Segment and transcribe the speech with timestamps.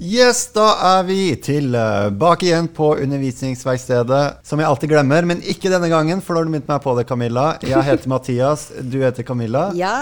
[0.00, 5.90] Yes, da er vi tilbake igjen på undervisningsverkstedet, som jeg alltid glemmer, men ikke denne
[5.92, 7.46] gangen, for da har du minnet meg på det, Camilla.
[7.60, 9.68] Jeg heter Mathias, du heter Camilla.
[9.76, 9.98] Ja.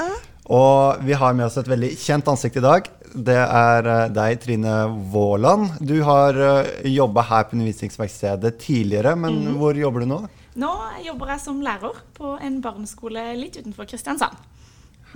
[0.51, 2.87] Og vi har med oss et veldig kjent ansikt i dag.
[3.11, 4.77] Det er eh, deg, Trine
[5.11, 5.83] Våland.
[5.83, 10.21] Du har uh, jobba her på Undervisningsverkstedet tidligere, men hvor jobber du nå?
[10.59, 10.71] Nå
[11.07, 14.39] jobber jeg som lærer på en barneskole litt utenfor Kristiansand.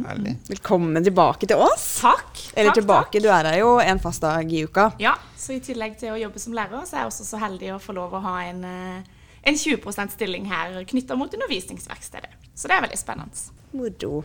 [0.03, 0.37] Herlig.
[0.49, 1.85] Velkommen tilbake til oss.
[2.03, 2.41] Takk.
[2.55, 3.23] Eller takk, tilbake, takk.
[3.23, 4.89] du er her jo en fast dag i uka.
[5.03, 7.75] Ja, så i tillegg til å jobbe som lærer, så er jeg også så heldig
[7.77, 12.35] å få lov å ha en, eh, en 20 %-stilling her knytta mot undervisningsverkstedet.
[12.55, 13.47] Så det er veldig spennende.
[13.75, 14.25] Moro.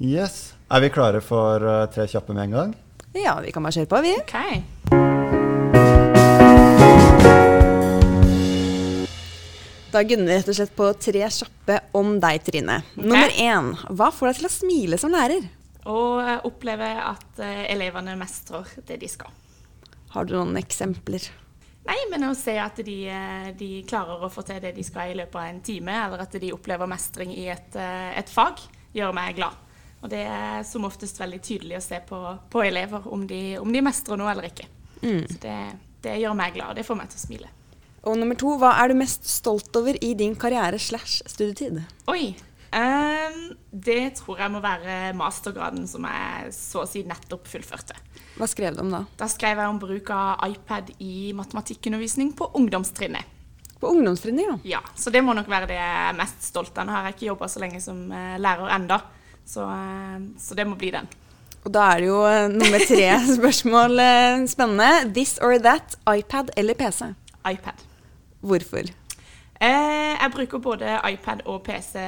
[0.00, 0.54] Yes.
[0.70, 2.74] Er vi klare for uh, tre kjappe med en gang?
[3.16, 4.18] Ja, vi kan bare kjøre på, vi.
[4.20, 5.09] Ok.
[9.90, 12.76] Da gunner vi rett og slett på tre kjappe om deg, Trine.
[12.94, 13.72] Nummer én.
[13.90, 15.48] Hva får deg til å smile som lærer?
[15.90, 19.34] Og eh, oppleve at eh, elevene mestrer det de skal.
[20.14, 21.26] Har du noen eksempler?
[21.88, 25.10] Nei, men å se at de, eh, de klarer å få til det de skal
[25.10, 27.74] i løpet av en time, eller at de opplever mestring i et,
[28.14, 28.62] et fag,
[28.94, 29.58] gjør meg glad.
[30.04, 32.20] Og det er som oftest veldig tydelig å se på,
[32.52, 34.70] på elever om de, om de mestrer noe eller ikke.
[35.02, 35.62] Så det,
[36.04, 37.56] det gjør meg glad, og det får meg til å smile.
[38.06, 38.54] Og nummer to.
[38.60, 41.82] Hva er du mest stolt over i din karriere slash studietid?
[42.10, 42.32] Oi.
[42.70, 47.96] Um, det tror jeg må være mastergraden som jeg så å si nettopp fullførte.
[48.38, 49.02] Hva skrev du om da?
[49.18, 53.36] Da skrev jeg om bruk av iPad i matematikkundervisning på ungdomstrinnet.
[53.80, 54.56] På ungdomstrinnet, ja.
[54.76, 56.86] Ja, så det må nok være det jeg er mest stolt av.
[56.86, 59.00] Nå har jeg ikke jobba så lenge som eh, lærer enda,
[59.48, 61.08] så, eh, så det må bli den.
[61.64, 65.12] Og da er det jo eh, nummer tre spørsmål eh, spennende.
[65.16, 67.12] This or that, iPad eller PC?
[67.48, 67.89] iPad.
[68.40, 68.90] Hvorfor?
[69.60, 71.98] Eh, jeg bruker både iPad og PC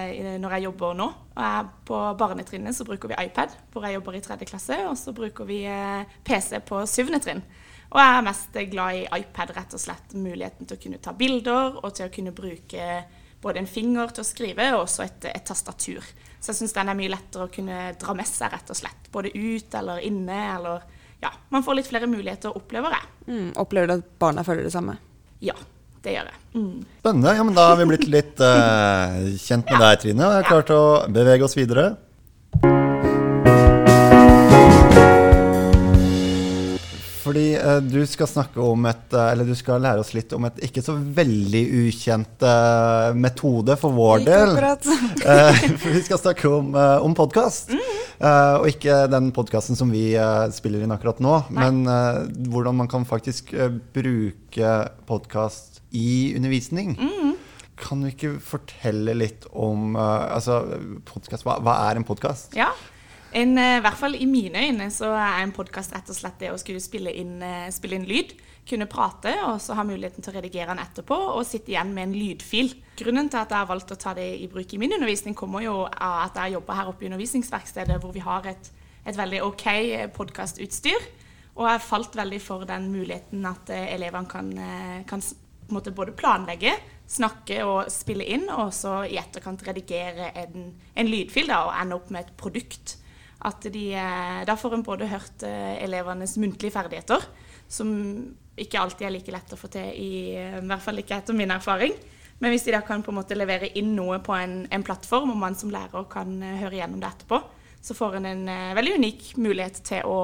[0.40, 1.08] når jeg jobber nå.
[1.34, 4.78] Og jeg, på barnetrinnet så bruker vi iPad, hvor jeg jobber i tredje klasse.
[4.88, 7.42] Og så bruker vi eh, PC på syvende trinn.
[7.92, 10.14] Og jeg er mest glad i iPad, rett og slett.
[10.16, 12.86] Muligheten til å kunne ta bilder, og til å kunne bruke
[13.42, 16.06] både en finger til å skrive, og også et, et tastatur.
[16.40, 19.10] Så jeg syns den er mye lettere å kunne dra med seg, rett og slett.
[19.12, 20.88] Både ut eller inne, eller
[21.22, 23.10] Ja, man får litt flere muligheter, opplever jeg.
[23.28, 24.96] Mm, opplever du at barna føler det samme?
[25.38, 25.54] Ja,
[26.02, 26.38] det gjør jeg.
[26.52, 26.78] Mm.
[27.00, 27.34] Spennende.
[27.38, 30.72] Ja, men da har vi blitt litt uh, kjent med deg, Trine, og har klart
[30.74, 30.82] å
[31.12, 31.92] bevege oss videre.
[37.32, 40.44] Fordi uh, du skal snakke om et eh, Eller du skal lære oss litt om
[40.44, 44.52] et ikke så veldig ukjent uh, metode for vår Ikke del.
[45.80, 47.72] for vi skal snakke om, om podkast.
[48.20, 50.12] og ikke den podkasten som vi
[50.54, 52.18] spiller inn akkurat nå, men eh,
[52.52, 53.54] hvordan man kan faktisk
[53.94, 54.74] bruke
[55.08, 56.94] podkast i undervisning.
[57.80, 60.60] Kan du ikke fortelle litt om uh, altså,
[61.08, 62.52] podcast, hva, hva er en podkast?
[62.58, 62.70] Ja.
[63.32, 66.40] En, eh, I hvert fall i mine øyne så er en podkast rett og slett
[66.42, 68.34] det å skulle spille inn, eh, spille inn lyd.
[68.68, 72.08] Kunne prate og så ha muligheten til å redigere den etterpå og sitte igjen med
[72.08, 72.74] en lydfil.
[72.96, 75.64] Grunnen til at jeg har valgt å ta det i bruk i min undervisning, kommer
[75.64, 78.70] jo av at jeg jobber her oppe i undervisningsverkstedet hvor vi har et,
[79.06, 79.64] et veldig OK
[80.12, 81.00] podkastutstyr.
[81.56, 85.22] Og jeg falt veldig for den muligheten at eh, elevene kan, eh, kan
[85.72, 86.72] både planlegge,
[87.08, 91.96] snakke og spille inn, og så i etterkant redigere en, en lydfil da, og ende
[91.96, 92.98] opp med et produkt.
[93.42, 97.24] At de, eh, da får en både hørt eh, elevenes muntlige ferdigheter,
[97.66, 97.88] som
[98.60, 101.34] ikke alltid er like lett å få til, i, eh, i hvert fall ikke etter
[101.34, 101.96] min erfaring.
[102.42, 105.30] Men hvis de da kan på en måte levere inn noe på en, en plattform,
[105.34, 107.42] og man som lærer kan høre gjennom det etterpå,
[107.82, 108.48] så får en en
[108.78, 110.18] veldig unik mulighet til å,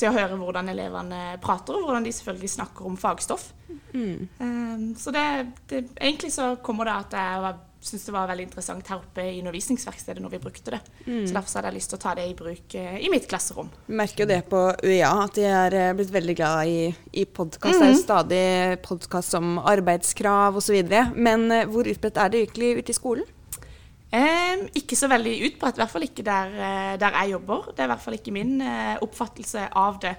[0.00, 3.50] til å høre hvordan elevene prater, og hvordan de selvfølgelig snakker om fagstoff.
[4.40, 5.24] Um, så det,
[5.68, 9.22] det, egentlig så kommer det at jeg var- syntes det var veldig interessant her oppe
[9.22, 10.80] i undervisningsverkstedet når vi brukte det.
[11.06, 13.70] Så derfor hadde jeg lyst til å ta det i bruk eh, i mitt klasserom.
[13.86, 16.88] Vi merker jo det på UiA, at de er eh, blitt veldig glad i,
[17.22, 17.78] i podkast.
[17.78, 18.44] Det er jo stadig
[18.86, 20.78] podkast om arbeidskrav osv.
[21.14, 23.34] Men eh, hvor utbredt er det virkelig ute i skolen?
[24.08, 27.70] Em, ikke så veldig utbredt, i hvert fall ikke der, eh, der jeg jobber.
[27.74, 30.14] Det er i hvert fall ikke min eh, oppfattelse av det.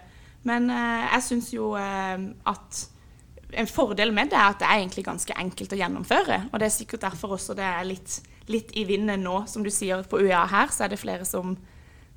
[0.47, 2.83] Men eh, jeg syns jo eh, at
[3.53, 6.39] en fordel med det er at det er egentlig ganske enkelt å gjennomføre.
[6.51, 8.19] Og det er sikkert derfor også det er litt,
[8.51, 9.43] litt i vinden nå.
[9.49, 11.55] Som du sier, på UiA her så er det flere som,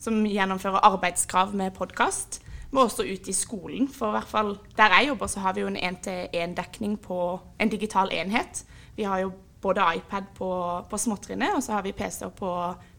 [0.02, 2.43] som gjennomfører arbeidskrav med podkast.
[2.73, 3.88] Men også ute i skolen.
[3.93, 7.19] For i hvert fall der jeg jobber, så har vi jo en én-til-én-dekning på
[7.61, 8.64] en digital enhet.
[8.96, 9.32] Vi har jo
[9.62, 10.52] både iPad på,
[10.90, 12.50] på småtrinnet, og så har vi PC-er på,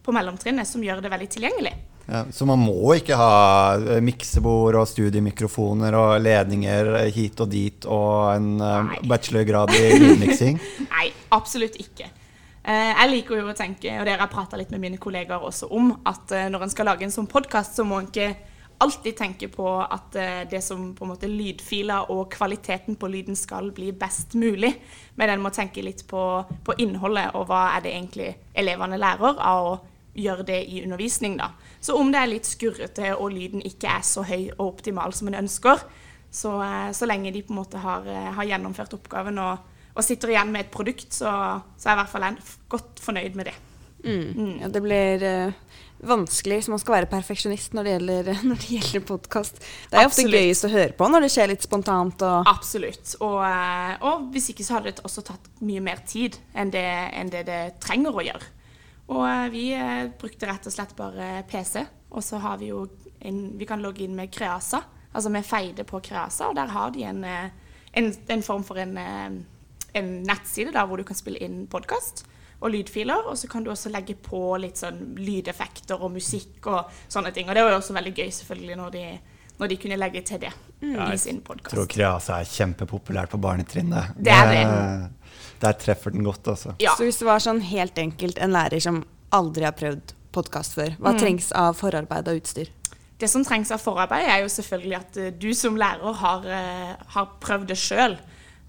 [0.02, 1.74] på mellomtrinnet, som gjør det veldig tilgjengelig.
[2.06, 7.86] Ja, så man må ikke ha eh, miksebord og studiemikrofoner og ledninger hit og dit
[7.88, 8.98] og en eh, Nei.
[9.08, 10.60] bachelorgrad i lydmiksing?
[10.90, 12.10] Nei, absolutt ikke.
[12.64, 15.70] Eh, jeg liker jo å tenke, og dere har prata litt med mine kollegaer også
[15.72, 18.34] om, at når en skal lage en sånn podkast, så må en ikke
[18.84, 20.16] alltid tenke på at
[20.50, 24.74] det som på en måte lydfiler og kvaliteten på lyden skal bli best mulig.
[25.16, 26.20] Men en må tenke litt på,
[26.66, 29.76] på innholdet og hva er det egentlig elevene lærer av å
[30.14, 31.36] gjøre det i undervisning.
[31.38, 31.50] da.
[31.80, 35.28] Så om det er litt skurrete og lyden ikke er så høy og optimal som
[35.28, 35.84] en ønsker,
[36.34, 39.58] så, eh, så lenge de på en måte har, eh, har gjennomført oppgaven og,
[39.94, 41.30] og, sitter igjen med et produkt, så,
[41.78, 42.38] så er jeg i hvert fall en
[42.68, 43.54] godt fornøyd med det.
[44.04, 44.32] Mm.
[44.36, 44.56] Mm.
[44.60, 45.52] Ja, det blir uh,
[46.04, 49.62] vanskelig hvis man skal være perfeksjonist når det gjelder, når gjelder podkast.
[49.62, 50.26] Det er Absolutt.
[50.26, 52.26] ofte gøyest å høre på når det skjer litt spontant.
[52.26, 53.14] Og Absolutt.
[53.20, 53.38] Og,
[54.02, 56.84] og, hvis ikke så hadde det også tatt mye mer tid enn det,
[57.14, 58.52] enn det, det trenger å gjøre.
[59.12, 59.66] Og uh, vi
[60.20, 61.82] brukte rett og slett bare PC,
[62.14, 62.86] og så har vi jo
[63.24, 64.82] en, vi kan logge inn med Kreasa.
[65.14, 68.96] Altså med Feide på Kreasa, og der har de en, en, en form for en,
[68.98, 72.24] en nettside der hvor du kan spille inn podkast
[72.64, 73.28] og lydfiler.
[73.30, 77.48] Og så kan du også legge på litt sånn lydeffekter og musikk og sånne ting.
[77.48, 79.04] Og det var jo også veldig gøy, selvfølgelig, når de,
[79.60, 80.96] når de kunne legge til det mm.
[81.06, 81.72] i sin podkast.
[81.72, 84.16] Jeg tror Kreasa er kjempepopulært på barnetrinnet.
[84.18, 84.64] Det er det.
[85.64, 86.74] Der treffer den godt, altså.
[86.82, 86.94] Ja.
[86.98, 89.02] Så hvis det var sånn helt enkelt en lærer som
[89.34, 91.20] aldri har prøvd podkast før, hva mm.
[91.22, 92.70] trengs av forarbeid og utstyr?
[93.18, 97.10] Det som trengs av forarbeid, er jo selvfølgelig at uh, du som lærer har, uh,
[97.16, 98.18] har prøvd det sjøl.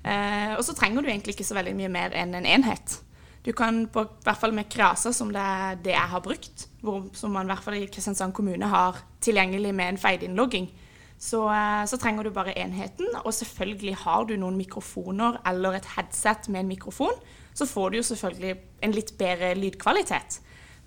[0.05, 2.99] Eh, og så trenger du egentlig ikke så veldig mye mer enn en enhet.
[3.45, 7.07] Du kan på hvert fall med Krasa, som det er det jeg har brukt, hvor,
[7.17, 10.84] som man i hvert fall i Kristiansand kommune har tilgjengelig med en feideinnlogging, eh,
[11.25, 13.07] så, trenger du bare enheten.
[13.23, 17.15] Og selvfølgelig har du noen mikrofoner eller et headset med en mikrofon,
[17.55, 20.39] så får du jo selvfølgelig en litt bedre lydkvalitet.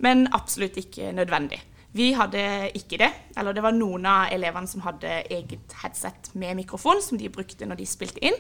[0.05, 1.59] Men absolutt ikke nødvendig.
[1.97, 3.11] Vi hadde ikke det.
[3.39, 7.67] Eller det var noen av elevene som hadde eget headset med mikrofon, som de brukte
[7.67, 8.37] når de spilte inn.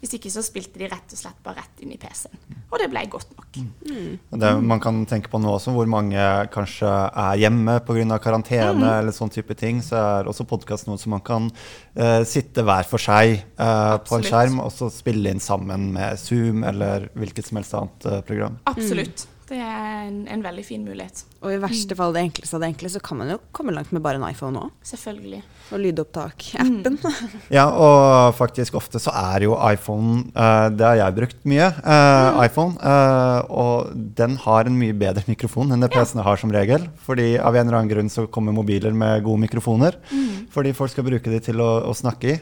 [0.00, 2.36] Hvis ikke så spilte de rett og slett bare rett inn i PC-en.
[2.66, 3.58] Og det ble godt nok.
[3.86, 4.18] Mm.
[4.42, 6.20] Det, man kan tenke på nå også hvor mange
[6.52, 8.18] kanskje er hjemme pga.
[8.22, 8.98] karantene mm.
[8.98, 9.80] eller sånn type ting.
[9.84, 14.18] Så er også podkast noe som man kan uh, sitte hver for seg uh, på
[14.18, 18.20] en skjerm og så spille inn sammen med Zoom eller hvilket som helst annet uh,
[18.26, 18.60] program.
[18.68, 19.28] Absolutt.
[19.46, 19.52] Mm.
[19.56, 21.22] Det er en, en, veldig fin mulighet.
[21.44, 23.92] Og i verste fall det enkleste av det enkle, så kan man jo komme langt
[23.94, 24.72] med bare en iPhone òg.
[24.86, 25.42] Selvfølgelig.
[25.70, 26.96] Og lydopptak-appen.
[26.98, 27.16] Mm.
[27.56, 31.70] ja, og faktisk ofte så er jo iPhone uh, Det har jeg brukt mye.
[31.78, 32.40] Uh, mm.
[32.46, 32.74] iPhone.
[32.82, 36.88] Uh, og den har en mye bedre mikrofon enn det PC-ene har som regel.
[37.06, 40.00] Fordi av en eller annen grunn så kommer mobiler med gode mikrofoner.
[40.10, 40.46] Mm.
[40.54, 42.36] Fordi folk skal bruke de til å, å snakke i.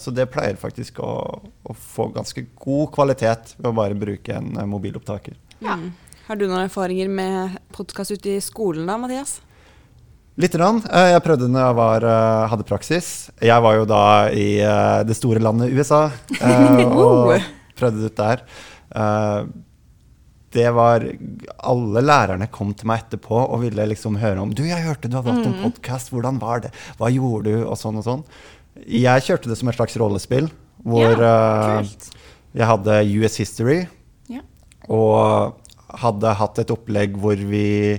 [0.00, 1.10] så det pleier faktisk å,
[1.62, 5.36] å, få ganske god kvalitet ved å bare bruke en mobilopptaker.
[5.60, 5.76] Ja.
[5.78, 5.92] Mm.
[6.24, 9.42] Har du noen erfaringer med podkast ute i skolen da, Mathias?
[10.40, 10.78] Lite grann.
[10.88, 13.08] Eh, jeg prøvde når jeg var, eh, hadde praksis.
[13.44, 16.06] Jeg var jo da i eh, det store landet USA
[17.04, 17.34] og
[17.76, 18.40] prøvde det ut der.
[20.54, 21.04] Det var
[21.66, 25.18] Alle lærerne kom til meg etterpå og ville liksom høre om Du, jeg hørte du
[25.18, 25.64] hadde hatt en mm.
[25.66, 26.12] podkast.
[26.14, 26.70] Hvordan var det?
[26.96, 27.66] Hva gjorde du?
[27.66, 28.22] Og sånn og sånn.
[28.80, 30.48] Jeg kjørte det som et slags rollespill
[30.84, 31.84] hvor ja,
[32.54, 33.82] jeg hadde US History.
[34.32, 34.40] Ja.
[34.88, 35.60] Og
[36.04, 37.98] hadde hatt et opplegg hvor vi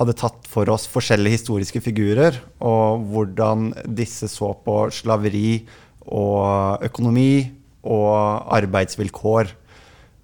[0.00, 5.60] hadde tatt for oss forskjellige historiske figurer, og hvordan disse så på slaveri
[6.08, 7.50] og økonomi
[7.84, 9.52] og arbeidsvilkår.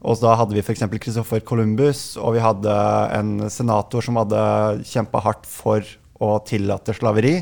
[0.07, 0.85] Og da hadde vi f.eks.
[1.03, 2.75] Christopher Columbus, og vi hadde
[3.17, 4.41] en senator som hadde
[4.87, 5.85] kjempa hardt for
[6.23, 7.41] å tillate slaveri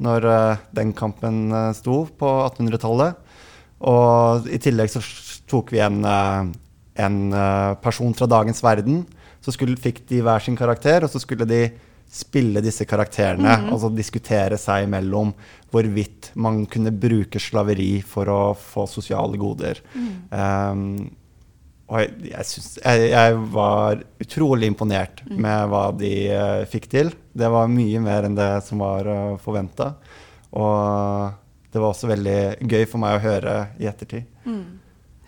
[0.00, 3.16] når uh, den kampen uh, sto på 1800-tallet.
[3.88, 5.00] Og i tillegg så
[5.48, 6.48] tok vi en uh,
[7.00, 7.32] en
[7.82, 9.04] person fra dagens verden.
[9.40, 11.64] Så skulle, fikk de hver sin karakter, og så skulle de
[12.10, 13.54] spille disse karakterene.
[13.62, 13.70] Mm.
[13.74, 15.30] Altså diskutere seg imellom
[15.70, 19.78] hvorvidt man kunne bruke slaveri for å få sosiale goder.
[19.94, 20.12] Mm.
[20.34, 20.90] Um,
[21.90, 25.38] og jeg, jeg, synes, jeg, jeg, var utrolig imponert mm.
[25.42, 27.14] med hva de uh, fikk til.
[27.34, 29.92] Det var mye mer enn det som var uh, eh, forventa.
[30.50, 34.26] Og det var også veldig gøy for meg å høre i ettertid.
[34.46, 34.78] Mm.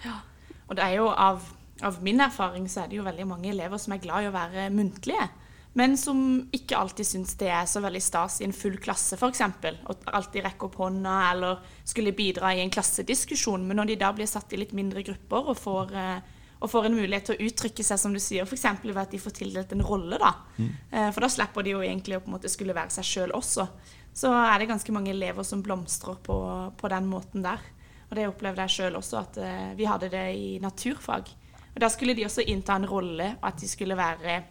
[0.07, 0.21] Ja.
[0.67, 1.43] Og det er jo av
[1.83, 4.35] av min erfaring så er det jo veldig mange elever som er glad i å
[4.35, 5.29] være muntlige.
[5.73, 6.19] Men som
[6.53, 9.41] ikke alltid syns det er så veldig stas i en full klasse, f.eks.
[9.41, 13.65] Å alltid rekke opp hånda eller skulle bidra i en klassediskusjon.
[13.65, 16.91] Men når de da blir satt i litt mindre grupper og får, uh, og får
[16.91, 18.69] en mulighet til å uttrykke seg, som du sier, f.eks.
[18.85, 20.35] ved at de får tildelt en rolle, da.
[20.59, 20.71] Mm.
[20.93, 23.37] Uh, for da slipper de jo egentlig å på en måte skulle være seg sjøl
[23.41, 23.69] også.
[24.13, 26.37] Så er det ganske mange elever som blomstrer på,
[26.77, 27.65] på den måten der.
[28.11, 31.33] Og det opplevde jeg sjøl også, at uh, vi hadde det i naturfag.
[31.75, 34.43] Og Da skulle de også innta en rolle, at de skulle være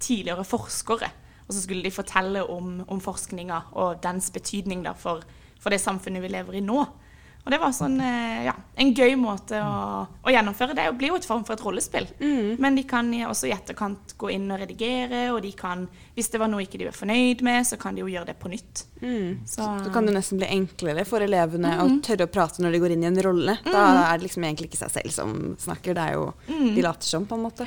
[0.00, 1.10] tidligere forskere.
[1.48, 5.22] Og så skulle de fortelle om, om forskninga og dens betydning for,
[5.60, 6.84] for, det samfunnet vi lever i nå.
[7.44, 10.76] Og det var sånn, eh, ja, en gøy måte å, å gjennomføre.
[10.78, 12.06] Det Det blir jo et form for et rollespill.
[12.62, 16.38] Men de kan også i etterkant gå inn og redigere, og de kan, hvis det
[16.38, 18.84] var noe ikke de var fornøyd med, så kan de jo gjøre det på nytt.
[19.44, 22.78] Så, Så kan det nesten bli enklere for elevene å tørre å prate når de
[22.84, 23.58] går inn i en rolle.
[23.66, 27.10] Da er det liksom egentlig ikke seg selv som snakker, det er jo de later
[27.10, 27.66] som, på en måte.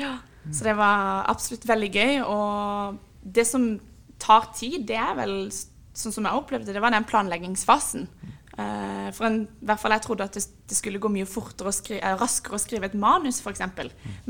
[0.53, 2.23] så det var absolutt veldig gøy.
[2.23, 3.79] Og det som
[4.19, 5.49] tar tid, det er vel,
[5.95, 8.07] sånn som jeg opplevde det, var den planleggingsfasen.
[8.55, 11.71] Eh, for en, i hvert fall jeg trodde at det, det skulle gå mye fortere
[11.71, 13.65] og skri, eh, raskere å skrive et manus, f.eks.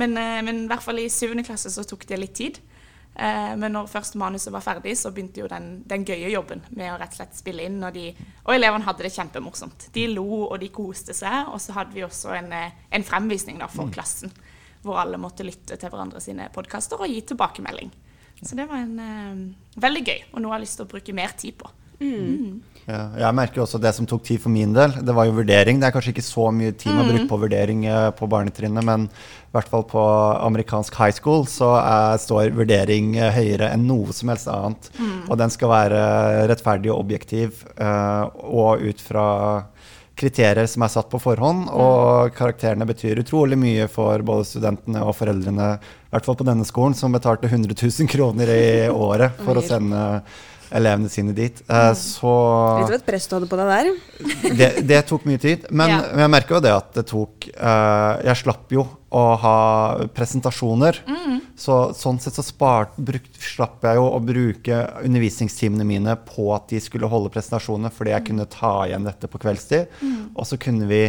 [0.02, 2.64] Men, eh, men i hvert fall i syvende klasse så tok det litt tid.
[3.16, 6.98] Men når først manuset var ferdig, så begynte jo den, den gøye jobben med å
[7.00, 7.78] rett og slett spille inn.
[7.80, 8.10] Og, de,
[8.44, 9.86] og elevene hadde det kjempemorsomt.
[9.96, 11.48] De lo og de koste seg.
[11.48, 14.36] Og så hadde vi også en, en fremvisning da, for klassen,
[14.84, 17.96] hvor alle måtte lytte til hverandre sine podkaster og gi tilbakemelding.
[18.42, 21.40] Så det var en, veldig gøy, og noe jeg har lyst til å bruke mer
[21.40, 21.72] tid på.
[22.86, 24.92] Ja, jeg merker også det som tok tid for min del.
[25.02, 25.80] Det var jo vurdering.
[25.82, 28.86] Det er kanskje ikke så mye tid man har brukt på vurdering eh, på barnetrinnet,
[28.86, 30.04] men i hvert fall på
[30.46, 34.92] amerikansk high school så er, står vurdering eh, høyere enn noe som helst annet.
[35.26, 36.04] Og den skal være
[36.54, 39.28] rettferdig og objektiv, eh, og ut fra
[40.16, 41.68] kriterier som er satt på forhånd.
[41.74, 46.70] Og karakterene betyr utrolig mye for både studentene og foreldrene, i hvert fall på denne
[46.70, 50.04] skolen, som betalte 100 000 kroner i året for å sende
[50.76, 51.62] elevene sine dit.
[51.70, 52.32] Uh, Så
[52.82, 53.90] Litt av et press du hadde på deg der.
[54.60, 55.66] det, det tok mye tid.
[55.72, 56.02] Men, Ja.
[56.26, 59.58] jeg merker jo det at det tok uh, Jeg slapp jo å ha
[60.12, 60.98] presentasjoner.
[61.56, 66.68] Så sånn sett så spart, brukt, slapp jeg jo å bruke undervisningstimene mine på at
[66.74, 69.88] de skulle holde presentasjoner, fordi jeg kunne ta igjen dette på kveldstid.
[70.36, 71.00] Og så kunne vi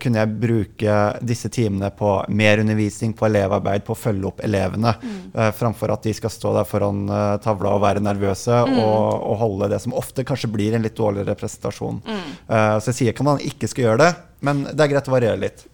[0.00, 4.94] kunne jeg bruke disse timene på mer undervisning, på elevarbeid, på å følge opp elevene,
[5.34, 8.98] eh, framfor at de skal stå der foran eh, tavla og være nervøse og,
[9.30, 12.02] og holde det som ofte kanskje blir en litt dårligere presentasjon.
[12.06, 14.10] Eh, så jeg sier ikke at man ikke skal gjøre det,
[14.46, 15.66] men det er greit å variere litt.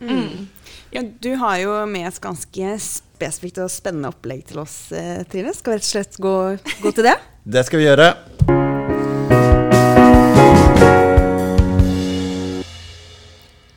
[0.95, 5.55] Ja, du har jo med et ganske spesifikt og spennende opplegg til oss, eh, Trine.
[5.57, 6.37] Skal vi rett og slett gå,
[6.85, 7.19] gå til det?
[7.45, 8.66] Det skal vi gjøre.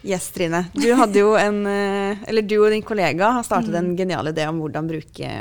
[0.01, 0.63] Yes, Trine.
[0.73, 4.47] Du hadde jo en eh, Eller du og din kollega har startet en genial idé
[4.47, 5.33] om hvordan bruke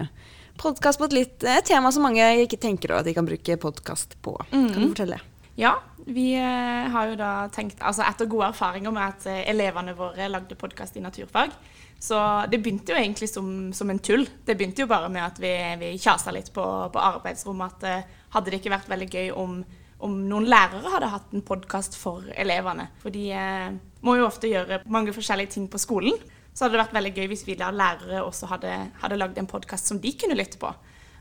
[0.58, 3.58] podkast på et litt et tema som mange ikke tenker over at de kan bruke
[3.62, 4.34] podkast på.
[4.50, 5.20] Kan du fortelle?
[5.58, 9.92] Ja, vi eh, har jo da tenkt, altså etter gode erfaringer med at eh, elevene
[9.98, 11.50] våre lagde podkast i naturfag,
[11.98, 14.22] så det begynte jo egentlig som, som en tull.
[14.46, 15.50] Det begynte jo bare med at vi,
[15.80, 19.58] vi kjasa litt på, på arbeidsrommet at eh, hadde det ikke vært veldig gøy om,
[20.04, 22.88] om noen lærere hadde hatt en podkast for elevene.
[23.02, 23.70] For de eh,
[24.06, 26.14] må jo ofte gjøre mange forskjellige ting på skolen.
[26.52, 29.50] Så hadde det vært veldig gøy hvis vi der lærere også hadde, hadde lagd en
[29.50, 30.70] podkast som de kunne lytte på.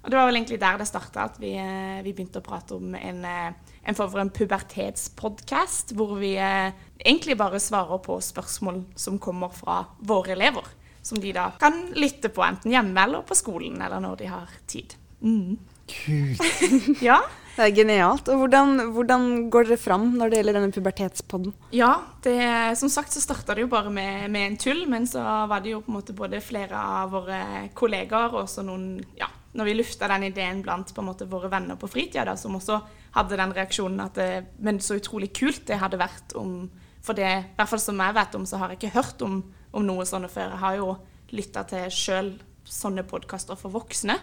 [0.07, 2.77] Og det var vel egentlig der det starta, at vi, eh, vi begynte å prate
[2.77, 3.51] om en, eh,
[3.83, 6.71] en form for en pubertetspodkast, hvor vi eh,
[7.03, 10.63] egentlig bare svarer på spørsmål som kommer fra våre elever.
[11.01, 14.47] Som de da kan lytte på enten hjemme eller på skolen, eller når de har
[14.65, 14.95] tid.
[15.21, 15.57] Mm.
[15.91, 16.39] Gud.
[17.07, 17.21] Ja,
[17.57, 18.27] Det er genialt.
[18.29, 21.55] Og hvordan, hvordan går dere fram når det gjelder denne pubertetspodden?
[21.73, 21.89] Ja,
[22.21, 22.35] det,
[22.77, 25.71] som sagt så starta det jo bare med, med en tull, men så var det
[25.73, 27.39] jo på en måte både flere av våre
[27.73, 31.49] kollegaer og også noen Ja, når vi lufta den ideen blant på en måte våre
[31.49, 32.77] venner på fritida, da, som også
[33.17, 34.29] hadde den reaksjonen at det,
[34.61, 36.69] Men så utrolig kult det hadde vært om
[37.01, 39.39] For det, i hvert fall som jeg vet om, så har jeg ikke hørt om,
[39.73, 40.51] om noe sånt før.
[40.53, 40.91] Jeg har jo
[41.33, 42.33] lytta til sjøl
[42.67, 44.19] sånne podkaster for voksne.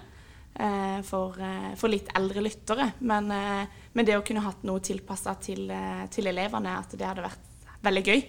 [0.58, 2.92] Eh, For, eh, for litt eldre lyttere.
[3.00, 5.68] Men, eh, men det å kunne hatt noe tilpassa til,
[6.10, 8.24] til elevene, at det hadde vært veldig gøy.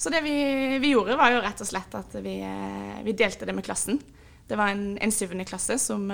[0.00, 0.32] Så det vi,
[0.80, 2.38] vi gjorde, var jo rett og slett at vi,
[3.04, 4.00] vi delte det med klassen.
[4.48, 6.08] Det var en, en syvende klasse som,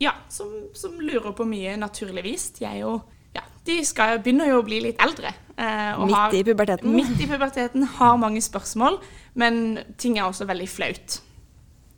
[0.00, 2.52] ja, som, som lurer på mye naturligvis.
[2.60, 2.94] De jo
[3.34, 5.32] ja, de skal, begynner jo å bli litt eldre.
[5.56, 6.94] eh, Midt i puberteten.
[6.94, 8.98] Midt i puberteten, har mange spørsmål,
[9.34, 11.18] men ting er også veldig flaut.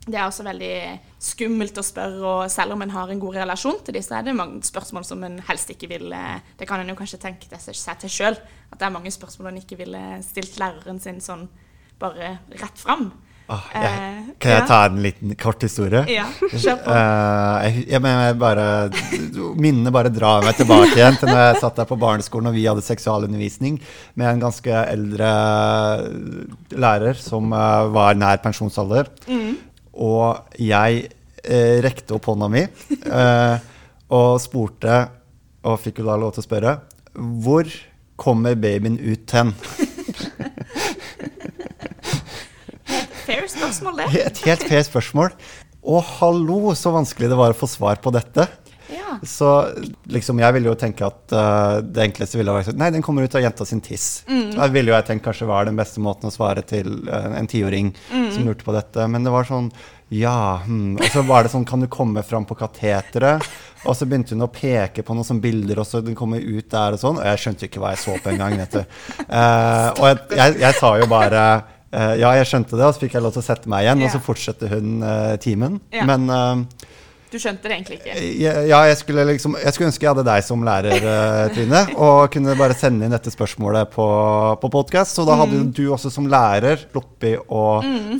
[0.05, 0.73] Det er også veldig
[1.25, 4.35] skummelt å spørre, og selv om en har en god relasjon til så er det
[4.37, 8.01] mange spørsmål som en helst ikke vil eh, Det kan en jo kanskje tenke seg
[8.03, 8.37] til sjøl,
[8.69, 11.47] at det er mange spørsmål en ikke ville stilt læreren sin sånn
[11.97, 13.09] bare rett fram.
[13.45, 14.65] Oh, jeg, Eh, kan jeg ja.
[14.65, 16.01] ta en liten kort historie?
[16.09, 16.93] Ja, kjør på.
[16.95, 18.65] Eh, jeg, jeg, jeg bare,
[19.61, 22.65] minnene bare drar meg tilbake igjen til når jeg satt der på barneskolen og vi
[22.65, 23.77] hadde seksualundervisning
[24.17, 25.29] med en ganske eldre
[26.73, 29.13] lærer som eh, var nær pensjonsalder.
[29.95, 31.05] Og jeg
[31.43, 32.63] eh, rekte opp hånda mi
[33.21, 33.55] eh,
[34.15, 34.95] og spurte,
[35.65, 36.73] og fikk jo da lov til å spørre,
[37.15, 37.65] hvor
[38.19, 39.55] kommer babyen ut hen?
[43.25, 44.05] Fair spørsmål, det.
[44.21, 45.31] Et helt fair spørsmål.
[45.85, 48.45] Og hallo, så vanskelig det var å få svar på dette.
[49.05, 49.17] Ja.
[49.27, 49.49] Så
[50.11, 53.37] liksom, jeg ville jo tenke at uh, det enkleste ville vært Nei, den kommer ut
[53.37, 54.25] av jenta sin tiss.
[54.55, 57.49] Da ville jo jeg tenkt kanskje var den beste måten å svare til uh, en
[57.49, 59.05] tiåring som lurte på dette.
[59.11, 59.69] Men det var sånn
[60.13, 60.97] ja, hm.
[60.99, 63.45] Og så var det sånn Kan du komme fram på kateteret?
[63.85, 66.69] Og så begynte hun å peke på noen sånne bilder, og så den kommer ut
[66.71, 67.19] der og sånn.
[67.21, 68.57] Og jeg skjønte ikke hva jeg så på engang.
[68.57, 68.81] Uh.
[69.35, 71.41] Eh, og jeg, jeg, jeg sa jo bare
[71.95, 74.03] uh, ja, jeg skjønte det, og så fikk jeg lov til å sette meg igjen,
[74.05, 75.79] og så fortsatte hun uh, timen.
[75.93, 76.07] Yeah.
[76.09, 76.87] Men eh,
[77.35, 78.13] Du skjønte det egentlig ikke.
[78.39, 82.29] ja, jeg skulle, liksom, jeg skulle ønske jeg hadde deg som lærer, eh, Trine, og
[82.31, 84.05] kunne bare sende inn dette spørsmålet på,
[84.61, 85.17] på podkast.
[85.17, 85.73] Så da hadde mm.
[85.75, 87.65] du også som lærer sluppet å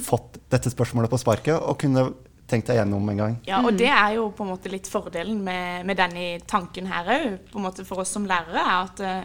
[0.04, 2.10] fått dette spørsmålet på sparket, og kunne
[2.50, 3.40] tenkt deg gjennom en gang.
[3.48, 7.10] Ja, og det er jo på en måte litt fordelen med, med denne tanken her
[7.16, 9.24] òg, for oss som lærere, er at eh,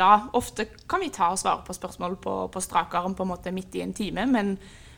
[0.00, 3.34] ja, ofte kan vi ta og svare på spørsmål på, på strak arm på en
[3.34, 4.56] måte midt i en time, men,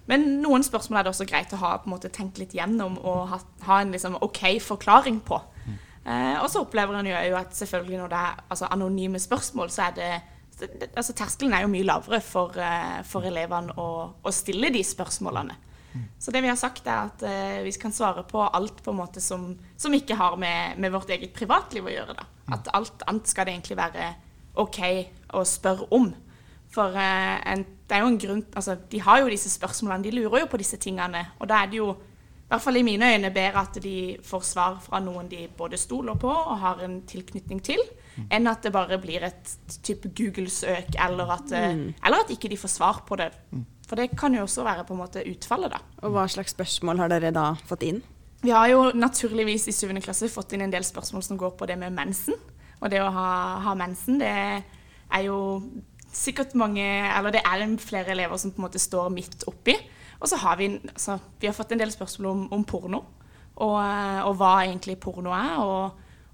[0.09, 2.97] men noen spørsmål er det også greit å ha på en måte tenkt litt gjennom
[3.03, 3.39] og ha,
[3.69, 5.41] ha en liksom OK forklaring på.
[6.09, 9.91] Eh, og så opplever en jo at selvfølgelig når det er altså, anonyme spørsmål, så
[9.91, 10.11] er det
[10.59, 14.83] det- altså Terskelen er jo mye lavere for, eh, for elevene å, å stille de
[14.83, 15.55] spørsmålene.
[16.19, 18.99] Så det vi har sagt er at eh, vi kan svare på alt på en
[19.01, 22.15] måte som, som ikke har med, med vårt eget privatliv å gjøre.
[22.19, 22.27] da.
[22.55, 24.09] At alt annet skal det egentlig være
[24.59, 24.79] OK
[25.35, 26.11] å spørre om.
[26.73, 30.13] For eh, en, det er jo en grunn Altså, de har jo disse spørsmålene, de
[30.19, 31.25] lurer jo på disse tingene.
[31.41, 33.95] Og da er det jo, i hvert fall i mine øyne, bedre at de
[34.25, 37.81] får svar fra noen de både stoler på og har en tilknytning til,
[38.35, 41.83] enn at det bare blir et type Google-søk, eller at, mm.
[42.05, 43.31] eller at ikke de får svar på det.
[43.89, 45.81] For det kan jo også være på en måte utfallet, da.
[46.03, 48.03] Og hva slags spørsmål har dere da fått inn?
[48.43, 49.97] Vi har jo naturligvis i 7.
[50.05, 52.37] klasse fått inn en del spørsmål som går på det med mensen.
[52.79, 53.31] Og det å ha,
[53.65, 55.39] ha mensen, det er jo
[56.19, 59.77] sikkert mange Eller det er flere elever som på en måte står midt oppi.
[60.19, 63.05] Og så har vi, altså, vi har fått en del spørsmål om, om porno.
[63.59, 65.93] Og, eh, og hva egentlig porno er, og,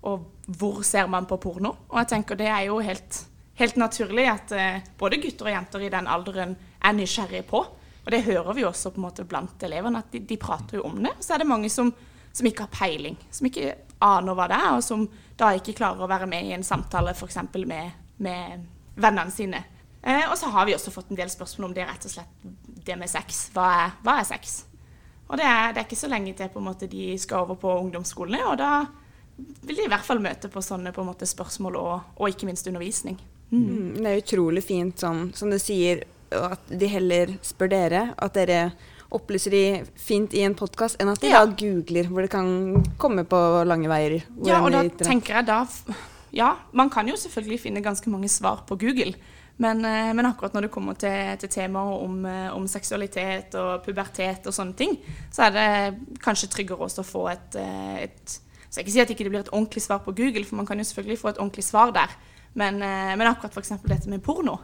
[0.09, 1.75] og hvor ser man på porno.
[1.88, 3.21] Og jeg tenker det er jo helt,
[3.61, 7.62] helt naturlig at eh, både gutter og jenter i den alderen er nysgjerrige på.
[8.05, 10.88] Og det hører vi også på en måte blant elevene, at de, de prater jo
[10.88, 11.14] om det.
[11.25, 11.93] Så er det mange som,
[12.33, 13.73] som ikke har peiling, som ikke
[14.05, 15.07] aner hva det er, og som
[15.41, 17.41] da ikke klarer å være med i en samtale f.eks.
[17.64, 18.67] Med, med
[19.00, 19.62] vennene sine.
[20.04, 22.49] Eh, og så har vi også fått en del spørsmål om det rett og slett
[22.84, 23.46] det med sex.
[23.54, 24.64] Hva er, hva er sex?
[25.31, 27.57] Og det er, det er ikke så lenge til på en måte de skal over
[27.57, 28.72] på ungdomsskolene, og da
[29.64, 32.46] vil de i hvert fall møte på sånne på en måte spørsmål og, og ikke
[32.50, 33.16] minst undervisning.
[33.50, 38.02] Mm, det er utrolig fint, sånn, som du sier, at de heller spør dere.
[38.20, 38.72] At dere
[39.14, 39.64] opplyser de
[40.00, 41.44] fint i en podkast, enn at de Ja.
[41.44, 44.20] da googler, hvor det kan komme på lange veier.
[44.44, 45.64] Ja, og da tenker jeg da
[46.35, 49.14] Ja, man kan jo selvfølgelig finne ganske mange svar på Google.
[49.57, 53.85] Men, eh, men akkurat når det kommer til, til temaer om, eh, om seksualitet og
[53.85, 54.97] pubertet og sånne ting,
[55.31, 58.40] så er det kanskje tryggere også å få et, eh, et
[58.75, 60.67] Så jeg ikke si at det ikke blir et ordentlig svar på Google, for man
[60.67, 62.11] kan jo selvfølgelig få et ordentlig svar der.
[62.59, 63.69] Men, men akkurat f.eks.
[63.87, 64.57] dette med porno.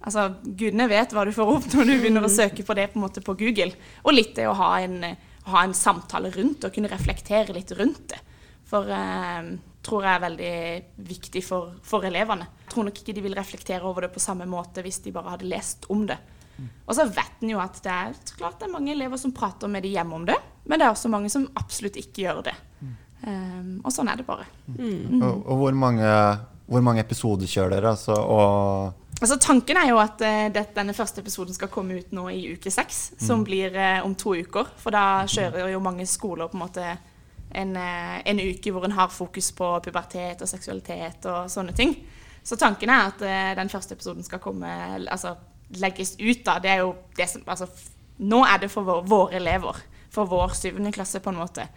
[0.00, 3.02] Altså, Gudene vet hva du får opp når du begynner å søke på det på,
[3.02, 3.74] måte på Google.
[4.06, 5.04] Og litt det å ha en,
[5.52, 8.22] ha en samtale rundt og kunne reflektere litt rundt det.
[8.72, 10.52] For eh, tror jeg er veldig
[11.08, 12.46] viktig for, for elevene.
[12.64, 15.34] Jeg tror nok ikke de vil reflektere over det på samme måte hvis de bare
[15.34, 16.20] hadde lest om det.
[16.86, 19.70] Og så vet en jo at det er klart det er mange elever som prater
[19.70, 20.36] med de hjemme om det,
[20.68, 22.56] men det er også mange som absolutt ikke gjør det.
[23.22, 24.48] Um, og sånn er det bare.
[24.74, 26.08] Og, og hvor, mange,
[26.66, 27.94] hvor mange episoder kjører dere?
[27.94, 32.14] Altså, og Altså Tanken er jo at uh, det, denne første episoden skal komme ut
[32.14, 34.72] nå i uke seks, som blir uh, om to uker.
[34.82, 36.88] For da kjører jo mange skoler på en måte
[37.54, 41.94] en, eh, en uke hvor en har fokus på pubertet og seksualitet og sånne ting.
[42.42, 44.68] Så tanken er at eh, den første episoden skal komme,
[45.06, 45.36] altså
[45.80, 46.44] legges ut.
[46.44, 46.58] da.
[46.58, 47.68] Det er jo det som, altså,
[48.18, 49.82] nå er det for vår, våre elever.
[50.12, 51.68] For vår syvende klasse, på en måte.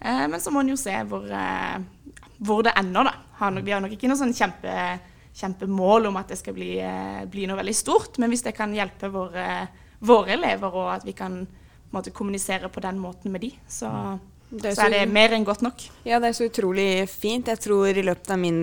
[0.00, 1.76] Eh, men så må en jo se hvor, eh,
[2.38, 3.50] hvor det ender, da.
[3.60, 4.72] Vi har nok ikke noe sånn kjempe
[5.34, 8.18] kjempemål om at det skal bli, eh, bli noe veldig stort.
[8.18, 9.66] Men hvis det kan hjelpe våre,
[10.00, 11.40] våre elever, og at vi kan
[11.94, 13.90] måte, kommunisere på den måten med de, så,
[14.54, 15.86] Det er så er det mer enn godt nok.
[16.06, 17.50] Ja, det er så utrolig fint.
[17.50, 18.60] Jeg tror i løpet av min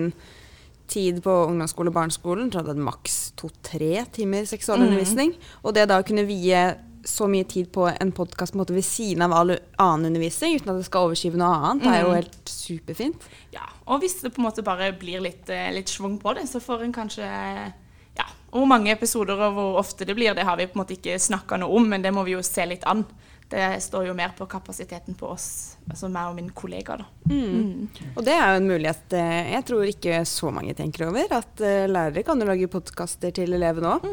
[0.92, 5.34] tid på ungdomsskole og barneskolen så hadde jeg maks to-tre timer seksualundervisning.
[5.62, 6.64] Og det da å kunne vie
[7.04, 10.86] så mye tid på en podkast ved siden av all annen undervisning, uten at det
[10.86, 13.26] skal overskyve noe annet, det er jo helt superfint.
[13.54, 16.46] Ja, og hvis det på en måte bare blir litt, eh, litt schwung på det,
[16.50, 20.56] så får en kanskje ja, Hvor mange episoder og hvor ofte det blir, det har
[20.56, 22.84] vi på en måte ikke snakka noe om, men det må vi jo se litt
[22.84, 23.04] an.
[23.52, 25.48] Det står jo mer på kapasiteten på oss,
[25.84, 27.08] altså meg og min kollega, da.
[28.16, 31.34] Og det er jo en mulighet eh, jeg tror ikke så mange tenker over.
[31.36, 34.06] At eh, lærere kan jo lage podkaster til elevene òg.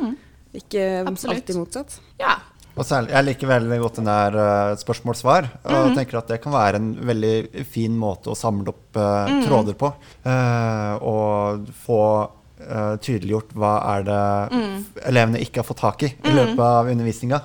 [0.59, 1.37] Ikke Absolutt.
[1.37, 1.99] alltid motsatt.
[2.19, 2.35] Ja,
[2.75, 5.47] Og særlig, jeg liker veldig godt den der uh, spørsmål-svar.
[5.67, 9.75] Og tenker at det kan være en veldig fin måte å samle opp uh, tråder
[9.79, 9.91] på.
[10.23, 12.01] Uh, og få
[12.61, 14.19] uh, tydeliggjort hva er det
[15.09, 17.39] elevene ikke har fått tak i i løpet av undervisninga.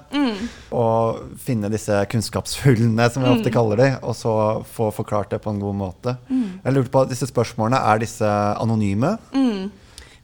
[0.74, 4.34] Og finne disse kunnskapshullene, som vi ofte kaller de, og så
[4.74, 6.16] få forklart det på en god måte.
[6.30, 9.14] Jeg lurte på, disse spørsmålene, er disse anonyme?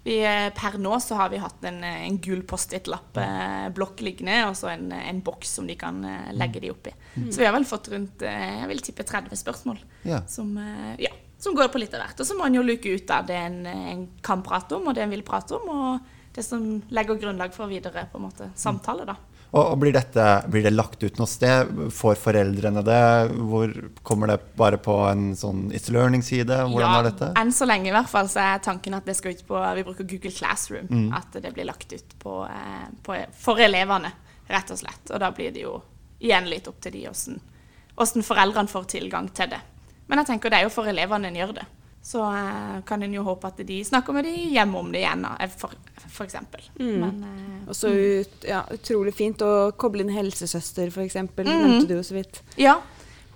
[0.03, 4.55] Vi, eh, per nå så har vi hatt en, eh, en gul Post-It-lapp-blokk liggende, og
[4.57, 6.00] så en, en boks som de kan
[6.33, 6.94] legge de oppi.
[7.29, 10.22] Så vi har vel fått rundt jeg vil tippe 30 spørsmål Ja.
[10.26, 10.57] som,
[10.98, 12.20] ja, som går på litt av hvert.
[12.20, 14.96] Og så må en jo luke ut av det en, en kan prate om, og
[14.96, 16.62] det en vil prate om, og det som
[16.94, 19.09] legger grunnlag for videre på en måte, samtale.
[19.09, 19.16] da.
[19.50, 21.72] Og, blir, dette, blir det lagt ut noe sted?
[21.90, 23.00] Får foreldrene det?
[23.35, 23.72] Hvor
[24.07, 26.55] Kommer det bare på en sånn It's Learning-side?
[26.70, 27.33] Hvordan er dette?
[27.40, 29.87] Enn så lenge i hvert fall så er tanken at det skal ut på Vi
[29.88, 30.87] bruker Google Classroom.
[30.87, 31.09] Mm.
[31.18, 34.12] At det blir lagt ut på, eh, på, for elevene,
[34.53, 35.03] rett og slett.
[35.11, 35.81] Og da blir det jo
[36.22, 37.40] igjen litt opp til de åssen
[38.00, 39.61] åssen foreldrene får tilgang til det.
[40.11, 41.66] Men jeg tenker det er jo for elevene en gjør det.
[42.03, 45.27] Så eh, kan en jo håpe at de snakker med de hjemme om det igjen,
[45.31, 45.66] eh,
[46.25, 46.64] eksempel.
[46.81, 51.12] Men eh, Og så ut, ja, utrolig fint å koble inn helsesøster, f.eks.
[51.12, 52.40] eksempel Nevnte du jo så vidt.
[52.61, 52.79] Ja.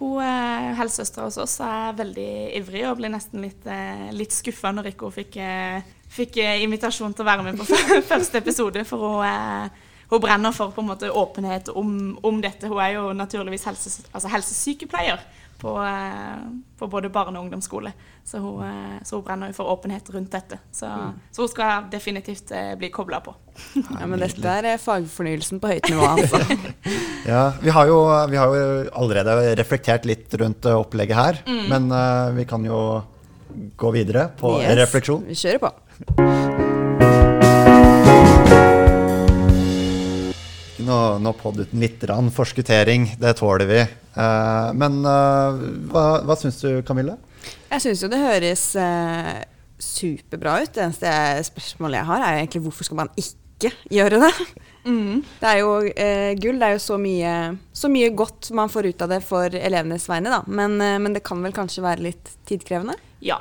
[0.00, 4.72] Hun eh, Helsesøstera hos oss er veldig ivrig og ble nesten litt, eh, litt skuffa
[4.74, 5.84] når ikke hun fikk, eh,
[6.16, 7.68] fikk eh, invitasjon til å være med på
[8.14, 8.82] første episode.
[8.88, 9.70] For hun,
[10.10, 12.72] hun brenner for på en måte åpenhet om, om dette.
[12.72, 15.22] Hun er jo naturligvis helses, altså helsesykepleier
[15.60, 16.42] på, eh,
[16.78, 17.92] på både barne- og ungdomsskole.
[18.24, 20.58] Så hun, eh, så hun brenner for åpenhet rundt dette.
[20.72, 20.90] Så,
[21.30, 23.34] så hun skal definitivt eh, bli kobla på.
[23.74, 26.42] Ja, men dette er fagfornyelsen på høyt nivå, altså.
[27.24, 28.64] Ja, vi har, jo, vi har jo
[29.00, 31.38] allerede reflektert litt rundt opplegget her,
[31.70, 32.82] men uh, vi kan jo
[33.80, 35.24] gå videre på Yes, refleksjon.
[35.30, 36.63] Vi kjører på.
[40.82, 43.80] Nå, pod uten litt rann forskuttering, det tåler vi.
[44.16, 45.54] Uh, men uh,
[45.90, 47.14] hva, hva syns du, Camille?
[47.70, 49.38] Jeg syns jo det høres uh,
[49.78, 50.72] superbra ut.
[50.74, 51.14] Det eneste
[51.50, 54.32] spørsmålet jeg har, er jo egentlig hvorfor skal man ikke gjøre det?
[54.84, 55.70] Det er jo
[56.42, 56.58] gull.
[56.60, 57.34] Det er jo så mye,
[57.72, 60.42] så mye godt man får ut av det for elevenes vegne, da.
[60.44, 62.98] Men, men det kan vel kanskje være litt tidkrevende?
[63.24, 63.38] Ja,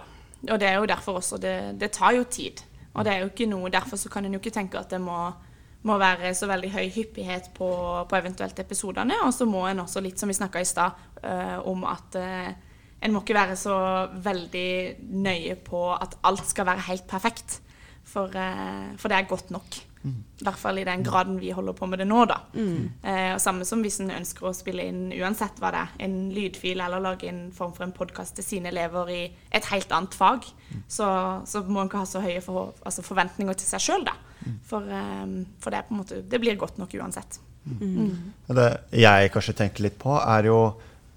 [0.47, 2.61] og det er jo derfor også det, det tar jo tid.
[2.93, 5.01] Og det er jo ikke noe, derfor så kan en jo ikke tenke at det
[5.01, 5.17] må,
[5.83, 7.69] må være så veldig høy hyppighet på,
[8.09, 9.17] på eventuelt episodene.
[9.27, 12.51] Og så må en også, litt som vi snakka i stad, uh, om at uh,
[13.03, 13.77] en må ikke være så
[14.23, 14.69] veldig
[15.11, 17.59] nøye på at alt skal være helt perfekt.
[18.07, 19.81] For, uh, for det er godt nok.
[20.03, 22.41] I hvert fall i den graden vi holder på med det nå, da.
[23.07, 26.17] Eh, og samme som hvis en ønsker å spille inn uansett hva det er, en
[26.35, 30.17] lydfil eller lage en form for en podkast til sine elever i et helt annet
[30.17, 30.49] fag,
[30.87, 31.07] så,
[31.47, 34.17] så må en ikke ha så høye for, altså forventninger til seg sjøl, da.
[34.67, 35.25] For, eh,
[35.63, 37.39] for det er på en måte Det blir godt nok uansett.
[37.63, 40.57] Det jeg kanskje tenker litt på, er jo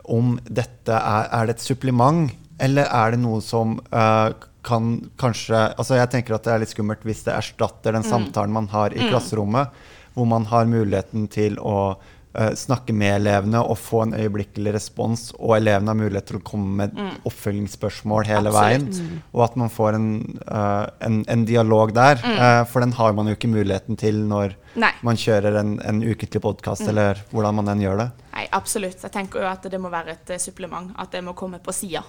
[0.06, 2.30] om dette er, er det et supplement,
[2.62, 4.28] eller er det noe som eh,
[4.66, 8.54] kan kanskje Altså jeg tenker at det er litt skummelt hvis det erstatter den samtalen
[8.54, 9.72] man har i klasserommet,
[10.16, 15.28] hvor man har muligheten til å uh, snakke med elevene og få en øyeblikkelig respons,
[15.36, 18.98] og elevene har mulighet til å komme med oppfølgingsspørsmål hele Absolutt.
[18.98, 20.10] veien, og at man får en,
[20.48, 22.22] uh, en, en dialog der.
[22.24, 24.94] Uh, for den har man jo ikke muligheten til når Nei.
[25.06, 28.12] man kjører en, en ukentlig podkast, eller hvordan man enn gjør det.
[28.36, 29.04] Nei, absolutt.
[29.04, 30.94] Jeg tenker jo at det må være et supplement.
[30.96, 32.04] At det må komme på sida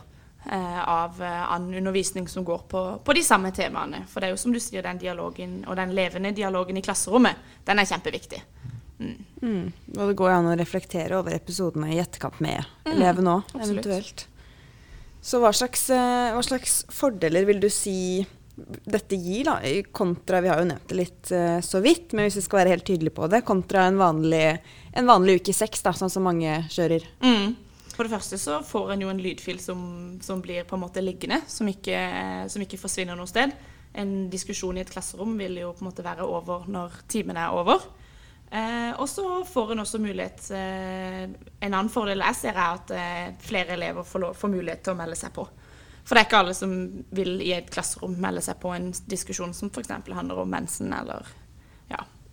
[0.55, 4.05] av eh, annen undervisning som går på, på de samme temaene.
[4.07, 7.41] For det er jo som du sier, den dialogen og den levende dialogen i klasserommet,
[7.67, 8.41] den er kjempeviktig.
[8.97, 9.67] Mm.
[9.93, 13.85] Og det går jo an å reflektere over episodene i etterkant med elevene òg, absolutt.
[13.85, 14.25] eventuelt.
[15.27, 18.25] Så hva slags, eh, hva slags fordeler vil du si
[18.57, 19.59] dette gir, da,
[19.93, 22.73] kontra Vi har jo nevnt det litt eh, så vidt, men hvis vi skal være
[22.73, 24.57] helt tydelige på det, kontra en vanlig,
[24.97, 27.05] en vanlig uke seks, da, sånn som mange kjører.
[27.21, 27.53] Mm.
[27.97, 29.79] For det første så får en jo en lydfil som,
[30.21, 31.97] som blir på en måte liggende, som ikke,
[32.45, 33.55] som ikke forsvinner noe sted.
[33.97, 37.55] En diskusjon i et klasserom vil jo på en måte være over når timen er
[37.57, 37.81] over.
[38.51, 41.23] Eh, og så får en også mulighet eh,
[41.59, 44.93] En annen fordel jeg ser, er at eh, flere elever får, lov, får mulighet til
[44.93, 45.43] å melde seg på.
[46.07, 46.77] For det er ikke alle som
[47.17, 49.91] vil i et klasserom melde seg på en diskusjon som f.eks.
[50.13, 51.27] handler om mensen eller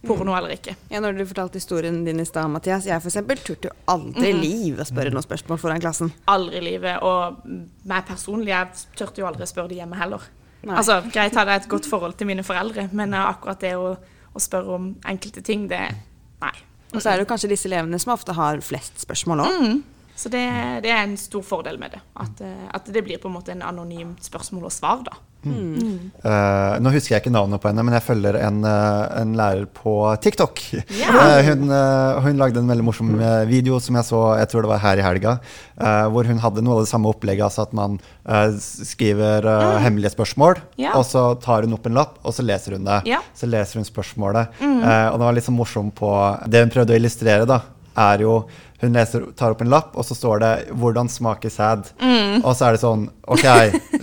[0.06, 0.76] porno eller ikke.
[0.92, 2.86] Ja, når du fortalte historien din i stad, Mathias.
[2.88, 6.12] Jeg for eksempel turte jo aldri i livet å spørre noen spørsmål foran klassen.
[6.30, 7.02] Aldri i livet.
[7.04, 7.44] Og
[7.90, 10.26] meg personlig, jeg turte jo aldri å spørre de hjemme heller.
[10.64, 10.76] Nei.
[10.80, 13.90] Altså, Greit hadde jeg et godt forhold til mine foreldre, men eh, akkurat det å,
[14.32, 15.82] å spørre om enkelte ting, det
[16.44, 16.54] Nei.
[16.94, 19.54] Og så er det jo kanskje disse elevene som ofte har flest spørsmål òg.
[19.64, 19.78] Mm.
[20.14, 20.42] Så det,
[20.84, 22.00] det er en stor fordel med det.
[22.22, 25.16] At, eh, at det blir på en måte en anonymt spørsmål og svar, da.
[25.44, 29.66] Eh, nå husker jeg ikke navnet på henne, men jeg følger en, uh, en lærer
[29.68, 30.64] på TikTok.
[30.72, 31.12] Yeah.
[31.24, 33.12] Uh, hun, eh, hun lagde en veldig morsom
[33.48, 35.36] video som jeg så jeg tror det var her i helga,
[36.12, 37.96] hvor hun hadde noe av det samme opplegget, altså at man
[38.60, 40.96] skriver eh, hemmelige spørsmål, yeah.
[40.96, 43.02] og så tar hun opp en lapp, og så leser hun det.
[43.08, 43.24] Yeah.
[43.36, 44.60] Så leser hun spørsmålet.
[44.62, 46.10] Eh, og det var litt sånn morsomt på
[46.48, 47.60] Det hun prøvde å illustrere, da,
[47.94, 48.38] er jo
[48.84, 51.92] Hun leser, tar opp en lapp, og så står det 'Hvordan smaker sæd?'
[52.44, 53.46] Og så er det sånn OK,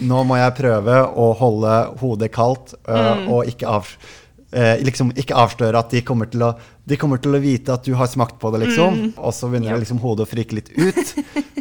[0.02, 3.88] nå må jeg prøve å holde hodet kaldt øh, og ikke, av,
[4.52, 6.54] eh, liksom ikke avsløre at de kommer, å,
[6.88, 9.14] de kommer til å vite at du har smakt på det, liksom.
[9.18, 11.14] Og så begynner liksom hodet å frike litt ut.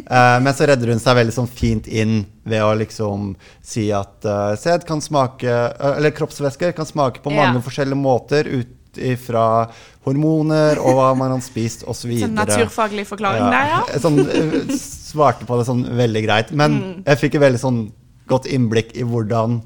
[0.09, 4.25] Uh, men så redder hun seg veldig sånn fint inn ved å liksom si at
[4.25, 7.61] uh, sæd kan smake Eller kroppsvæsker kan smake på mange Ja.
[7.61, 9.69] forskjellige måter ut ifra
[10.05, 12.11] hormoner og hva man har spist osv.
[12.23, 13.81] Sånn naturfaglig forklaring der, ja.
[13.93, 14.75] Jeg Sånn, eh,
[15.11, 16.51] svarte på det sånn veldig greit.
[16.51, 17.03] Men Mm.
[17.05, 17.91] jeg fikk et veldig sånn
[18.27, 19.61] godt innblikk i hvordan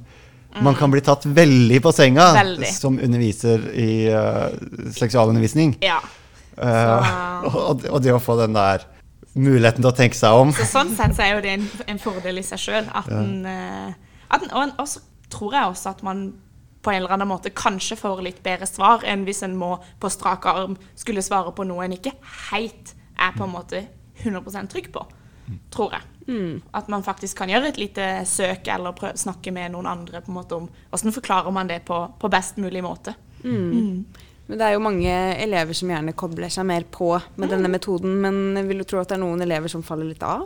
[0.61, 2.35] man kan bli tatt veldig på senga Mm.
[2.39, 2.67] Veldig.
[2.73, 4.49] som underviser i uh,
[4.95, 5.75] seksualundervisning.
[5.83, 5.99] Ja.
[6.57, 8.85] Uh, og, og det å få den der
[9.35, 10.53] muligheten til å tenke seg om.
[10.55, 12.85] Så sånn sett så er jo det en, en fordel i seg sjøl.
[12.88, 13.01] Ja.
[13.11, 13.93] eh,
[14.31, 16.21] og, en, og så tror jeg også at man
[16.86, 20.12] på en eller annen måte kanskje får litt bedre svar enn hvis en må på
[20.13, 22.13] strak arm skulle svare på noe en ikke
[22.52, 23.82] helt er på en måte
[24.21, 25.02] 100% trygg på.
[25.74, 26.06] Tror jeg.
[26.74, 30.32] At man faktisk kan gjøre et lite søk eller prøve, snakke med noen andre på
[30.34, 33.13] en måte om hvordan forklarer man det på, på best mulig måte.
[34.45, 38.19] Men det er jo mange elever som gjerne kobler seg mer på med denne metoden,
[38.21, 40.45] men vil du tro at det er noen elever som faller litt av?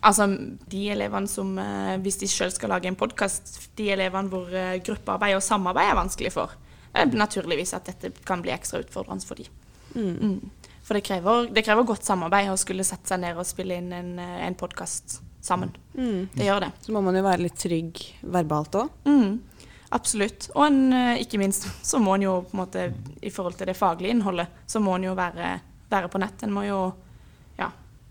[0.00, 0.28] Altså,
[0.70, 4.78] de elevene som, eh, hvis de selv skal lage en podkast, de elevene hvor eh,
[4.84, 6.54] gruppearbeid og samarbeid er vanskelig for,
[6.94, 9.50] er naturligvis at dette kan bli ekstra utfordrende for dem.
[9.98, 10.50] Mm.
[10.86, 13.90] For det krever, det krever godt samarbeid å skulle sette seg ned og spille inn
[13.92, 15.74] en, eh, en podkast sammen.
[15.94, 16.72] Det gjør det.
[16.84, 18.94] Så må man jo være litt trygg verbalt òg.
[19.08, 20.50] Mm, absolutt.
[20.54, 20.80] Og en,
[21.18, 22.86] ikke minst så må en jo på en måte,
[23.22, 25.56] i forhold til det faglige innholdet, så må en jo være,
[25.90, 26.42] være på nett.
[26.46, 26.80] En må jo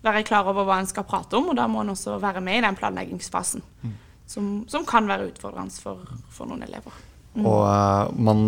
[0.05, 2.60] være klar over hva en skal prate om, og da må en også være med
[2.60, 3.63] i den planleggingsfasen.
[4.27, 6.01] Som, som kan være utfordrende for,
[6.36, 6.95] for noen elever.
[7.38, 8.39] Og uh, man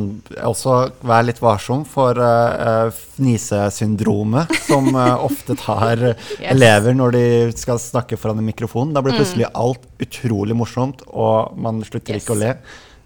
[0.42, 6.02] også vær litt varsom for uh, fnisesyndromet, som uh, ofte tar
[6.40, 7.26] elever når de
[7.58, 8.94] skal snakke foran en mikrofon.
[8.96, 12.24] Da blir plutselig alt utrolig morsomt, og man slutter Yes.
[12.26, 12.54] ikke å le.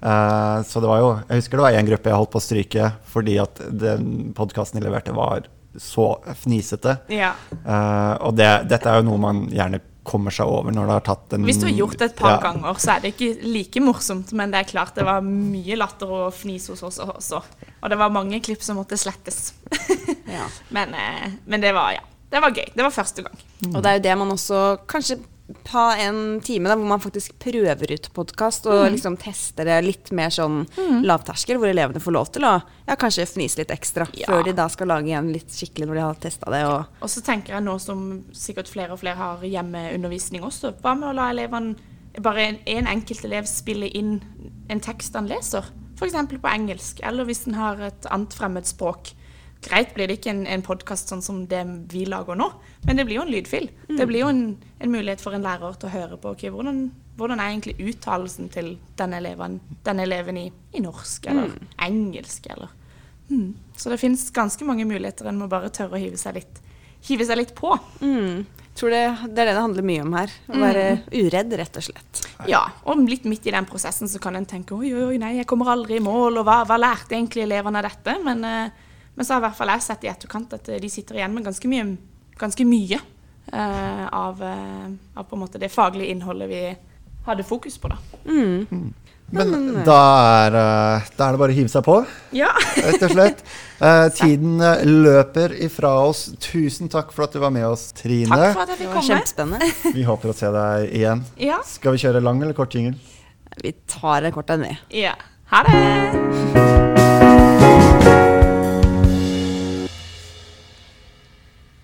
[0.03, 2.43] Uh, så det var jo Jeg husker det var en gruppe jeg holdt på å
[2.43, 5.47] stryke fordi at den podkasten de leverte, var
[5.79, 6.07] så
[6.43, 6.97] fnisete.
[7.11, 7.33] Ja.
[7.65, 11.03] Uh, og det, dette er jo noe man gjerne kommer seg over når det har
[11.07, 12.39] tatt en Hvis du har gjort det et par ja.
[12.43, 16.11] ganger, så er det ikke like morsomt, men det er klart det var mye latter
[16.11, 17.39] og fnis hos oss også.
[17.79, 19.53] Og det var mange klipp som måtte slettes.
[20.27, 20.47] Ja.
[20.75, 22.01] Men, eh, men det var, ja.
[22.31, 22.65] Det var gøy.
[22.73, 23.41] Det var første gang.
[23.69, 25.19] Og det er jo det man også kanskje
[25.73, 30.11] ha en time da, hvor man faktisk prøver ut podkast og liksom tester det litt
[30.15, 30.61] mer sånn
[31.03, 32.53] lavterskel, hvor elevene får lov til å
[32.87, 34.29] ja, kanskje fnise litt ekstra Ja.
[34.31, 36.63] før de da skal lage igjen litt skikkelig når de har testa det.
[36.69, 40.95] Og, Og så tenker jeg nå som sikkert flere og flere har hjemmeundervisning også, hva
[40.95, 41.75] med å la elevene
[42.23, 44.21] bare en, en enkelt elev spille inn
[44.69, 45.65] en tekst han leser?
[45.99, 46.15] F.eks.
[46.39, 49.11] på engelsk, eller hvis en har et annet fremmedspråk.
[49.63, 52.49] Greit blir det ikke en, en podkast sånn som det vi lager nå,
[52.87, 53.69] men det blir jo en lydfil.
[53.87, 54.43] Det blir jo en,
[54.79, 56.85] en mulighet for en lærer til å høre på okay, hvordan,
[57.19, 61.53] hvordan er egentlig uttalelsen til denne eleven, denne eleven i, i norsk eller
[61.87, 62.49] engelsk.
[62.53, 62.73] eller...
[63.29, 63.53] Mm.
[63.77, 65.29] Så det finnes ganske mange muligheter.
[65.29, 66.59] En må bare tørre å hive seg litt,
[67.07, 67.71] hive seg litt på.
[68.03, 68.43] mm,
[68.75, 70.31] tror det, det er det det handler mye om her.
[70.49, 72.23] Å være uredd, rett og slett.
[72.49, 75.35] Ja, og litt midt i den prosessen så kan en tenke oi, oi, oi, nei,
[75.39, 78.17] jeg kommer aldri i mål, og hva, hva lærte egentlig elevene av dette?
[78.25, 80.89] Men, eh, men så har i hvert fall jeg sett i etterkant at eh, de
[80.89, 81.85] sitter igjen med ganske mye,
[82.39, 82.97] ganske mye
[83.53, 86.61] uh, av, eh, av på en måte det faglige innholdet vi
[87.27, 87.97] hadde fokus på, da.
[89.33, 89.53] Men
[89.87, 89.97] da
[90.43, 90.55] er,
[91.17, 91.95] da er det bare å hive seg på,
[92.35, 92.49] Ja.
[92.85, 93.39] rett og slett.
[94.19, 94.59] Tiden
[95.01, 96.25] løper ifra oss.
[96.43, 98.29] Tusen takk for at du var med oss, Trine.
[98.29, 99.07] Takk for at jeg fikk komme.
[99.09, 99.71] kjempespennende.
[99.97, 101.23] Vi håper å se deg igjen.
[101.41, 101.61] Ja.
[101.65, 102.99] Skal vi kjøre lang eller kort jingle?
[103.63, 104.77] Vi tar en kort en vi.
[105.05, 105.15] ja.
[105.53, 107.62] Ha det!